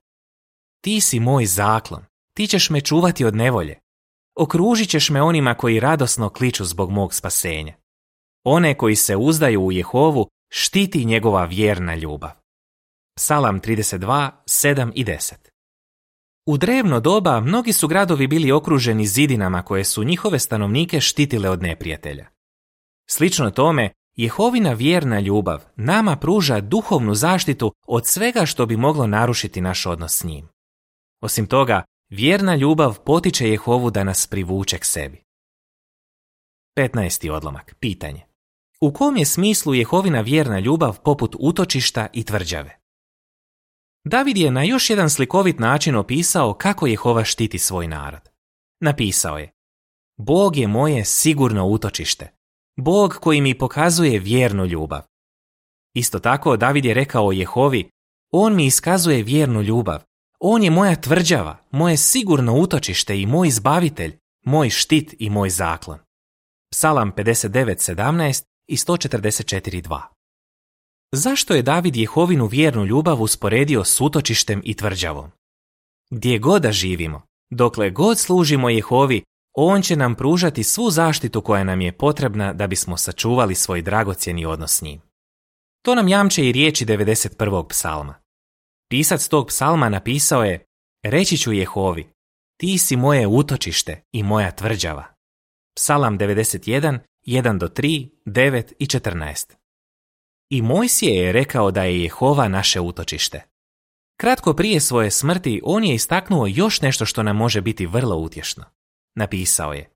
Ti 0.81 1.01
si 1.01 1.19
moj 1.19 1.45
zaklon, 1.45 2.05
ti 2.33 2.47
ćeš 2.47 2.69
me 2.69 2.81
čuvati 2.81 3.25
od 3.25 3.35
nevolje. 3.35 3.79
Okružit 4.35 4.89
ćeš 4.89 5.09
me 5.09 5.21
onima 5.21 5.53
koji 5.53 5.79
radosno 5.79 6.29
kliču 6.29 6.65
zbog 6.65 6.91
mog 6.91 7.13
spasenja. 7.13 7.73
One 8.43 8.77
koji 8.77 8.95
se 8.95 9.15
uzdaju 9.15 9.61
u 9.61 9.71
Jehovu 9.71 10.27
štiti 10.49 11.05
njegova 11.05 11.45
vjerna 11.45 11.95
ljubav. 11.95 12.31
Psalam 13.15 13.61
32, 13.61 14.29
7 14.45 14.91
i 14.95 15.05
10 15.05 15.33
U 16.45 16.57
drevno 16.57 16.99
doba 16.99 17.39
mnogi 17.39 17.73
su 17.73 17.87
gradovi 17.87 18.27
bili 18.27 18.51
okruženi 18.51 19.07
zidinama 19.07 19.63
koje 19.63 19.83
su 19.83 20.03
njihove 20.03 20.39
stanovnike 20.39 20.99
štitile 20.99 21.49
od 21.49 21.61
neprijatelja. 21.61 22.27
Slično 23.09 23.51
tome, 23.51 23.91
Jehovina 24.19 24.73
vjerna 24.73 25.19
ljubav 25.19 25.63
nama 25.75 26.15
pruža 26.15 26.61
duhovnu 26.61 27.15
zaštitu 27.15 27.73
od 27.87 28.07
svega 28.07 28.45
što 28.45 28.65
bi 28.65 28.77
moglo 28.77 29.07
narušiti 29.07 29.61
naš 29.61 29.85
odnos 29.85 30.17
s 30.17 30.23
njim. 30.23 30.49
Osim 31.21 31.47
toga, 31.47 31.83
vjerna 32.09 32.55
ljubav 32.55 32.99
potiče 32.99 33.49
Jehovu 33.49 33.91
da 33.91 34.03
nas 34.03 34.27
privuče 34.27 34.79
k 34.79 34.85
sebi. 34.85 35.23
15. 36.77 37.31
odlomak. 37.31 37.75
Pitanje. 37.79 38.25
U 38.81 38.93
kom 38.93 39.17
je 39.17 39.25
smislu 39.25 39.73
Jehovina 39.73 40.21
vjerna 40.21 40.59
ljubav 40.59 40.99
poput 41.03 41.35
utočišta 41.39 42.07
i 42.13 42.23
tvrđave? 42.23 42.77
David 44.03 44.37
je 44.37 44.51
na 44.51 44.63
još 44.63 44.89
jedan 44.89 45.09
slikovit 45.09 45.59
način 45.59 45.95
opisao 45.95 46.53
kako 46.53 46.87
Jehova 46.87 47.23
štiti 47.23 47.59
svoj 47.59 47.87
narod. 47.87 48.29
Napisao 48.81 49.37
je 49.37 49.51
Bog 50.17 50.57
je 50.57 50.67
moje 50.67 51.05
sigurno 51.05 51.65
utočište, 51.65 52.38
Bog 52.81 53.13
koji 53.21 53.41
mi 53.41 53.57
pokazuje 53.57 54.19
vjernu 54.19 54.65
ljubav. 54.65 55.01
Isto 55.93 56.19
tako 56.19 56.57
David 56.57 56.85
je 56.85 56.93
rekao 56.93 57.31
Jehovi, 57.31 57.89
On 58.31 58.55
mi 58.55 58.65
iskazuje 58.65 59.23
vjernu 59.23 59.61
ljubav, 59.61 60.03
On 60.39 60.63
je 60.63 60.71
moja 60.71 60.95
tvrđava, 61.01 61.57
moje 61.71 61.97
sigurno 61.97 62.55
utočište 62.55 63.19
i 63.19 63.25
moj 63.25 63.47
izbavitelj, 63.47 64.17
moj 64.45 64.69
štit 64.69 65.15
i 65.19 65.29
moj 65.29 65.49
zaklon. 65.49 65.99
Psalam 66.71 67.11
59.17 67.11 68.43
i 68.67 68.75
144.2 68.75 70.01
Zašto 71.11 71.53
je 71.53 71.61
David 71.61 71.95
Jehovinu 71.95 72.45
vjernu 72.45 72.85
ljubav 72.85 73.21
usporedio 73.21 73.83
s 73.83 74.01
utočištem 74.01 74.61
i 74.63 74.73
tvrđavom? 74.73 75.31
Gdje 76.11 76.39
god 76.39 76.61
da 76.61 76.71
živimo, 76.71 77.21
dokle 77.49 77.89
god 77.89 78.19
služimo 78.19 78.69
Jehovi, 78.69 79.23
on 79.67 79.81
će 79.81 79.95
nam 79.95 80.15
pružati 80.15 80.63
svu 80.63 80.89
zaštitu 80.89 81.41
koja 81.41 81.63
nam 81.63 81.81
je 81.81 81.91
potrebna 81.91 82.53
da 82.53 82.67
bismo 82.67 82.97
sačuvali 82.97 83.55
svoj 83.55 83.81
dragocjeni 83.81 84.45
odnos 84.45 84.77
s 84.77 84.81
njim. 84.81 85.01
To 85.85 85.95
nam 85.95 86.07
jamče 86.07 86.45
i 86.45 86.51
riječi 86.51 86.85
91. 86.85 87.67
psalma. 87.69 88.15
Pisac 88.89 89.27
tog 89.27 89.47
psalma 89.47 89.89
napisao 89.89 90.43
je 90.43 90.65
Reći 91.03 91.37
ću 91.37 91.53
Jehovi, 91.53 92.09
ti 92.59 92.77
si 92.77 92.95
moje 92.95 93.27
utočište 93.27 94.01
i 94.11 94.23
moja 94.23 94.51
tvrđava. 94.51 95.03
Psalam 95.75 96.19
91, 96.19 96.99
1 97.25 97.57
do 97.57 97.67
3, 97.67 98.09
9 98.25 98.73
i 98.79 98.85
14. 98.85 99.53
I 100.49 100.61
Mojsije 100.61 101.15
je 101.15 101.31
rekao 101.31 101.71
da 101.71 101.83
je 101.83 102.03
Jehova 102.03 102.47
naše 102.47 102.79
utočište. 102.79 103.41
Kratko 104.17 104.53
prije 104.53 104.79
svoje 104.79 105.11
smrti 105.11 105.61
on 105.63 105.83
je 105.83 105.95
istaknuo 105.95 106.47
još 106.47 106.81
nešto 106.81 107.05
što 107.05 107.23
nam 107.23 107.35
može 107.35 107.61
biti 107.61 107.85
vrlo 107.85 108.15
utješno. 108.15 108.65
Napisao 109.15 109.73
je 109.73 109.89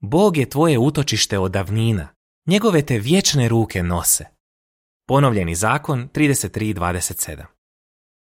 Bog 0.00 0.36
je 0.36 0.50
tvoje 0.50 0.78
utočište 0.78 1.38
od 1.38 1.52
davnina, 1.52 2.08
njegove 2.46 2.86
te 2.86 2.98
vječne 2.98 3.48
ruke 3.48 3.82
nose. 3.82 4.24
Ponovljeni 5.06 5.54
zakon 5.54 6.08
33.27 6.14 7.44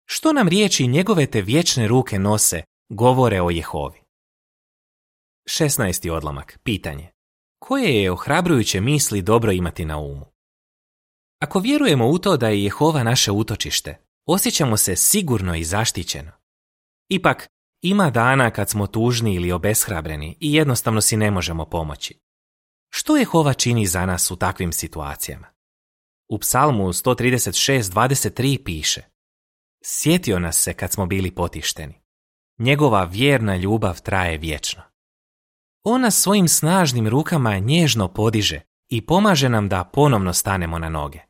Što 0.05 0.33
nam 0.33 0.49
riječi 0.49 0.87
njegove 0.87 1.27
te 1.27 1.43
vječne 1.43 1.89
ruke 1.89 2.19
nose 2.19 2.63
govore 2.89 3.43
o 3.43 3.51
Jehovi? 3.51 4.01
16. 5.49 6.11
odlomak. 6.11 6.59
Pitanje. 6.63 7.11
Koje 7.59 8.03
je 8.03 8.13
ohrabrujuće 8.13 8.81
misli 8.81 9.23
dobro 9.23 9.53
imati 9.53 9.85
na 9.85 9.99
umu? 9.99 10.27
Ako 11.43 11.61
vjerujemo 11.61 12.09
u 12.09 12.19
to 12.19 12.37
da 12.37 12.49
je 12.49 12.65
Jehova 12.65 13.03
naše 13.03 13.33
utočište, 13.33 13.99
osjećamo 14.27 14.77
se 14.77 14.97
sigurno 14.97 15.55
i 15.55 15.65
zaštićeno. 15.65 16.33
Ipak, 17.09 17.49
ima 17.83 18.11
dana 18.11 18.51
kad 18.51 18.71
smo 18.71 18.87
tužni 18.87 19.35
ili 19.35 19.53
obeshrabreni 19.53 20.37
i 20.41 20.55
jednostavno 20.55 21.01
si 21.01 21.17
ne 21.17 21.31
možemo 21.31 21.65
pomoći. 21.65 22.21
Što 22.91 23.17
Jehova 23.17 23.53
čini 23.53 23.87
za 23.87 24.07
nas 24.07 24.31
u 24.31 24.37
takvim 24.37 24.73
situacijama? 24.73 25.47
U 26.29 26.39
psalmu 26.39 26.89
136.23 26.89 28.65
piše 28.65 29.03
Sjetio 29.85 30.39
nas 30.39 30.59
se 30.59 30.75
kad 30.75 30.93
smo 30.93 31.07
bili 31.07 31.31
potišteni. 31.31 31.95
Njegova 32.59 33.05
vjerna 33.05 33.57
ljubav 33.57 34.01
traje 34.01 34.39
vječno. 34.39 34.83
On 35.83 36.01
nas 36.01 36.21
svojim 36.21 36.49
snažnim 36.49 37.09
rukama 37.09 37.59
nježno 37.59 38.09
podiže 38.09 38.61
i 38.89 39.07
pomaže 39.07 39.49
nam 39.49 39.69
da 39.69 39.85
ponovno 39.85 40.33
stanemo 40.33 40.79
na 40.79 40.89
noge. 40.89 41.21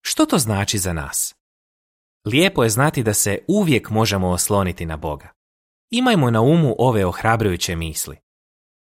Što 0.00 0.26
to 0.26 0.38
znači 0.38 0.78
za 0.78 0.92
nas? 0.92 1.34
Lijepo 2.26 2.64
je 2.64 2.70
znati 2.70 3.02
da 3.02 3.14
se 3.14 3.38
uvijek 3.48 3.90
možemo 3.90 4.28
osloniti 4.28 4.86
na 4.86 4.96
Boga. 4.96 5.28
Imajmo 5.90 6.30
na 6.30 6.40
umu 6.40 6.74
ove 6.78 7.06
ohrabrujuće 7.06 7.76
misli. 7.76 8.16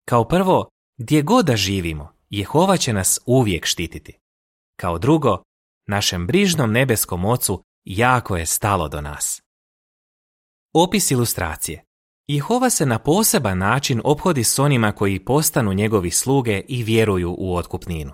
Kao 0.09 0.25
prvo, 0.25 0.69
gdje 0.99 1.23
god 1.23 1.47
da 1.47 1.57
živimo, 1.57 2.12
Jehova 2.31 2.76
će 2.76 2.93
nas 2.93 3.19
uvijek 3.26 3.67
štititi. 3.67 4.19
Kao 4.81 4.99
drugo, 4.99 5.43
našem 5.87 6.26
brižnom 6.26 6.73
nebeskom 6.73 7.25
ocu 7.25 7.62
jako 7.85 8.37
je 8.37 8.47
stalo 8.47 8.88
do 8.88 9.00
nas. 9.00 9.43
Opis 10.75 11.11
ilustracije. 11.11 11.85
Jehova 12.29 12.71
se 12.71 12.87
na 12.87 12.99
poseban 12.99 13.59
način 13.59 14.00
ophodi 14.05 14.45
s 14.45 14.59
onima 14.59 14.93
koji 14.93 15.25
postanu 15.25 15.73
njegovi 15.73 16.11
sluge 16.11 16.62
i 16.69 16.83
vjeruju 16.83 17.35
u 17.38 17.57
otkupninu. 17.57 18.12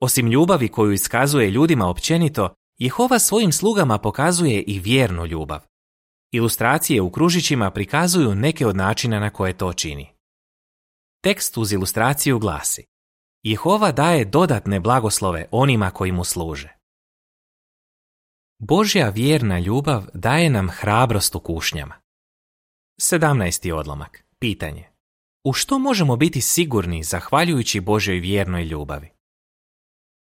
Osim 0.00 0.26
ljubavi 0.26 0.68
koju 0.68 0.92
iskazuje 0.92 1.50
ljudima 1.50 1.88
općenito, 1.88 2.54
Jehova 2.78 3.18
svojim 3.18 3.52
slugama 3.52 3.98
pokazuje 3.98 4.62
i 4.62 4.78
vjernu 4.78 5.26
ljubav. 5.26 5.69
Ilustracije 6.32 7.02
u 7.02 7.10
kružićima 7.10 7.70
prikazuju 7.70 8.34
neke 8.34 8.66
od 8.66 8.76
načina 8.76 9.20
na 9.20 9.30
koje 9.30 9.58
to 9.58 9.72
čini. 9.72 10.14
Tekst 11.22 11.56
uz 11.56 11.72
ilustraciju 11.72 12.38
glasi 12.38 12.84
Jehova 13.42 13.92
daje 13.92 14.24
dodatne 14.24 14.80
blagoslove 14.80 15.46
onima 15.50 15.90
koji 15.90 16.12
mu 16.12 16.24
služe. 16.24 16.72
Božja 18.58 19.08
vjerna 19.08 19.58
ljubav 19.58 20.06
daje 20.14 20.50
nam 20.50 20.70
hrabrost 20.70 21.34
u 21.34 21.40
kušnjama. 21.40 21.94
17. 23.00 23.72
odlomak. 23.72 24.24
Pitanje. 24.38 24.88
U 25.44 25.52
što 25.52 25.78
možemo 25.78 26.16
biti 26.16 26.40
sigurni 26.40 27.02
zahvaljujući 27.02 27.80
Božoj 27.80 28.18
vjernoj 28.18 28.64
ljubavi? 28.64 29.10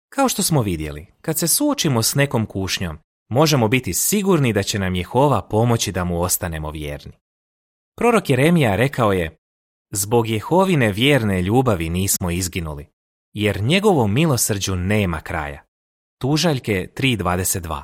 Kao 0.09 0.29
što 0.29 0.43
smo 0.43 0.63
vidjeli, 0.63 1.07
kad 1.21 1.39
se 1.39 1.49
suočimo 1.49 2.03
s 2.03 2.15
nekom 2.15 2.47
kušnjom, 2.47 2.99
možemo 3.29 3.69
biti 3.69 3.95
sigurni 3.95 4.53
da 4.53 4.63
će 4.63 4.79
nam 4.79 4.95
Jehova 4.95 5.43
pomoći 5.43 5.93
da 5.93 6.05
mu 6.05 6.21
ostanemo 6.21 6.71
vjerni. 6.71 7.13
Prorok 7.97 8.31
Jeremija 8.31 8.77
rekao 8.77 9.13
je, 9.13 9.37
Zbog 9.91 10.29
Jehovine 10.29 10.93
vjerne 10.93 11.43
ljubavi 11.43 11.89
nismo 11.89 12.31
izginuli, 12.31 12.87
jer 13.33 13.63
njegovom 13.63 14.15
milosrđu 14.15 14.77
nema 14.77 15.21
kraja. 15.21 15.65
Tužaljke 16.21 16.89
3.22 16.97 17.83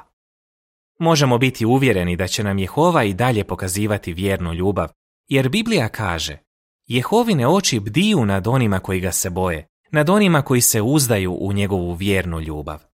Možemo 0.99 1.39
biti 1.39 1.67
uvjereni 1.67 2.17
da 2.17 2.27
će 2.27 2.45
nam 2.45 2.59
Jehova 2.59 3.05
i 3.05 3.15
dalje 3.15 3.45
pokazivati 3.45 4.13
vjernu 4.13 4.55
ljubav, 4.55 4.89
jer 5.29 5.49
Biblija 5.49 5.89
kaže 5.89 6.39
Jehovine 6.87 7.49
oči 7.49 7.81
bdiju 7.81 8.25
nad 8.25 8.47
onima 8.47 8.81
koji 8.81 9.01
ga 9.01 9.13
se 9.13 9.31
boje, 9.31 9.67
nad 9.91 10.11
onima 10.11 10.43
koji 10.43 10.61
se 10.61 10.83
uzdaju 10.83 11.37
u 11.41 11.53
njegovu 11.53 11.93
vjernu 11.93 12.41
ljubav. 12.41 12.94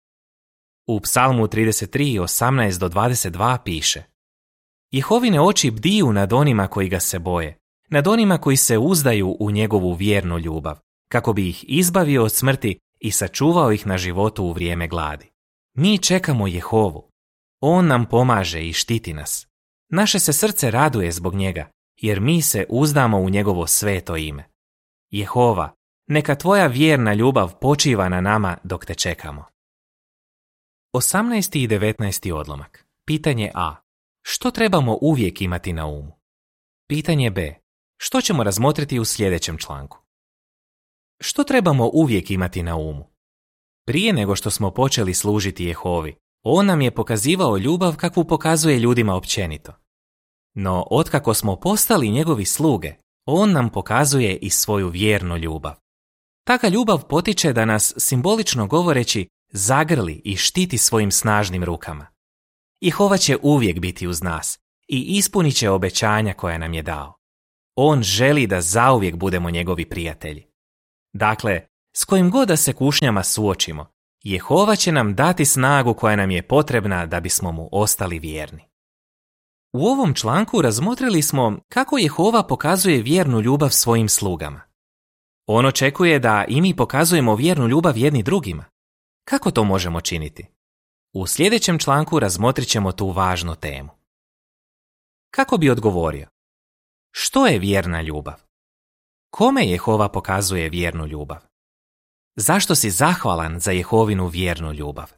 U 0.91 1.01
psalmu 1.01 1.47
33, 1.47 2.21
18 2.21 2.79
do 2.79 2.89
22 2.89 3.59
piše 3.65 4.03
Jehovine 4.91 5.41
oči 5.41 5.71
bdiju 5.71 6.13
nad 6.13 6.33
onima 6.33 6.67
koji 6.67 6.89
ga 6.89 7.01
se 7.01 7.19
boje, 7.19 7.59
nad 7.91 8.07
onima 8.07 8.39
koji 8.39 8.57
se 8.57 8.79
uzdaju 8.79 9.37
u 9.41 9.51
njegovu 9.51 9.93
vjernu 9.93 10.39
ljubav, 10.39 10.79
kako 11.09 11.33
bi 11.33 11.49
ih 11.49 11.65
izbavio 11.69 12.25
od 12.25 12.33
smrti 12.33 12.79
i 13.01 13.11
sačuvao 13.11 13.73
ih 13.73 13.87
na 13.87 13.99
životu 13.99 14.45
u 14.45 14.53
vrijeme 14.53 14.89
gladi. 14.89 15.31
Mi 15.77 15.99
čekamo 15.99 16.47
Jehovu. 16.47 17.11
On 17.61 17.87
nam 17.87 18.07
pomaže 18.07 18.69
i 18.69 18.73
štiti 18.73 19.13
nas. 19.13 19.47
Naše 19.91 20.19
se 20.19 20.33
srce 20.33 20.71
raduje 20.71 21.13
zbog 21.13 21.35
njega, 21.35 21.71
jer 22.01 22.21
mi 22.21 22.43
se 22.43 22.67
uzdamo 22.69 23.19
u 23.19 23.31
njegovo 23.31 23.67
sveto 23.67 24.17
ime. 24.17 24.45
Jehova, 25.11 25.75
neka 26.07 26.35
tvoja 26.35 26.67
vjerna 26.67 27.15
ljubav 27.15 27.55
počiva 27.61 28.09
na 28.09 28.21
nama 28.21 28.57
dok 28.65 28.85
te 28.85 28.95
čekamo. 28.95 29.45
18. 30.93 31.57
i 31.59 31.69
19. 31.69 32.33
odlomak. 32.33 32.87
Pitanje 33.05 33.51
A. 33.55 33.75
Što 34.23 34.51
trebamo 34.51 34.99
uvijek 35.01 35.43
imati 35.43 35.73
na 35.73 35.87
umu? 35.87 36.13
Pitanje 36.87 37.31
B. 37.31 37.55
Što 37.97 38.21
ćemo 38.21 38.45
razmotriti 38.45 38.99
u 38.99 39.05
sljedećem 39.05 39.59
članku? 39.59 39.99
Što 41.21 41.45
trebamo 41.45 41.91
uvijek 41.93 42.31
imati 42.31 42.63
na 42.63 42.77
umu? 42.77 43.05
Prije 43.87 44.13
nego 44.13 44.37
što 44.37 44.51
smo 44.51 44.71
počeli 44.71 45.15
služiti 45.15 45.65
Jehovi, 45.65 46.17
on 46.43 46.67
nam 46.67 46.81
je 46.81 46.95
pokazivao 46.95 47.57
ljubav 47.57 47.97
kakvu 47.97 48.25
pokazuje 48.25 48.79
ljudima 48.79 49.15
općenito. 49.15 49.73
No, 50.55 50.87
otkako 50.91 51.35
smo 51.35 51.57
postali 51.57 52.11
njegovi 52.11 52.45
sluge, 52.45 52.95
on 53.27 53.53
nam 53.53 53.71
pokazuje 53.71 54.37
i 54.37 54.51
svoju 54.51 54.89
vjernu 54.89 55.37
ljubav. 55.37 55.75
Taka 56.45 56.69
ljubav 56.69 57.05
potiče 57.09 57.53
da 57.53 57.65
nas, 57.65 57.95
simbolično 57.97 58.67
govoreći, 58.67 59.29
zagrli 59.51 60.23
i 60.25 60.37
štiti 60.37 60.79
svojim 60.79 61.11
snažnim 61.11 61.65
rukama. 61.65 62.07
Jehova 62.81 63.17
će 63.17 63.37
uvijek 63.43 63.81
biti 63.81 64.07
uz 64.07 64.23
nas 64.23 64.59
i 64.89 65.17
ispunit 65.19 65.57
će 65.57 65.71
obećanja 65.71 66.35
koja 66.35 66.59
nam 66.59 66.75
je 66.75 66.83
dao. 66.83 67.15
On 67.75 68.03
želi 68.03 68.47
da 68.47 68.61
zauvijek 68.61 69.17
budemo 69.17 69.51
njegovi 69.51 69.89
prijatelji. 69.89 70.47
Dakle, 71.13 71.67
s 71.97 72.05
kojim 72.05 72.31
god 72.31 72.49
da 72.49 72.57
se 72.57 72.73
kušnjama 72.73 73.23
suočimo, 73.23 73.87
Jehova 74.23 74.77
će 74.77 74.93
nam 74.93 75.15
dati 75.15 75.45
snagu 75.45 75.95
koja 75.95 76.17
nam 76.17 76.31
je 76.31 76.43
potrebna 76.43 77.07
da 77.07 77.21
bismo 77.21 77.53
mu 77.53 77.69
ostali 77.73 78.19
vjerni. 78.19 78.69
U 79.73 79.87
ovom 79.87 80.15
članku 80.15 80.63
razmotrili 80.63 81.23
smo 81.23 81.59
kako 81.69 81.99
Jehova 81.99 82.43
pokazuje 82.43 83.03
vjernu 83.03 83.41
ljubav 83.41 83.71
svojim 83.71 84.09
slugama. 84.09 84.61
On 85.47 85.67
očekuje 85.67 86.19
da 86.19 86.45
i 86.49 86.61
mi 86.61 86.77
pokazujemo 86.77 87.35
vjernu 87.35 87.69
ljubav 87.69 87.97
jedni 87.97 88.23
drugima. 88.23 88.65
Kako 89.29 89.51
to 89.51 89.65
možemo 89.65 90.01
činiti? 90.01 90.47
U 91.15 91.27
sljedećem 91.27 91.79
članku 91.79 92.19
razmotrit 92.19 92.69
ćemo 92.69 92.93
tu 92.93 93.11
važnu 93.11 93.55
temu. 93.55 93.91
Kako 95.31 95.57
bi 95.57 95.71
odgovorio? 95.71 96.29
Što 97.11 97.47
je 97.47 97.59
vjerna 97.59 98.03
ljubav? 98.03 98.41
Kome 99.31 99.67
Jehova 99.67 100.09
pokazuje 100.09 100.69
vjernu 100.69 101.07
ljubav? 101.07 101.39
Zašto 102.37 102.75
si 102.75 102.91
zahvalan 102.91 103.61
za 103.61 103.71
Jehovinu 103.71 104.27
vjernu 104.27 104.73
ljubav? 104.73 105.13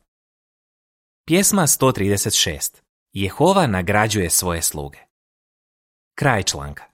Pjesma 1.27 1.63
136. 1.63 2.83
Jehova 3.13 3.67
nagrađuje 3.67 4.31
svoje 4.31 4.63
sluge. 4.63 4.99
Kraj 6.15 6.43
članka. 6.43 6.90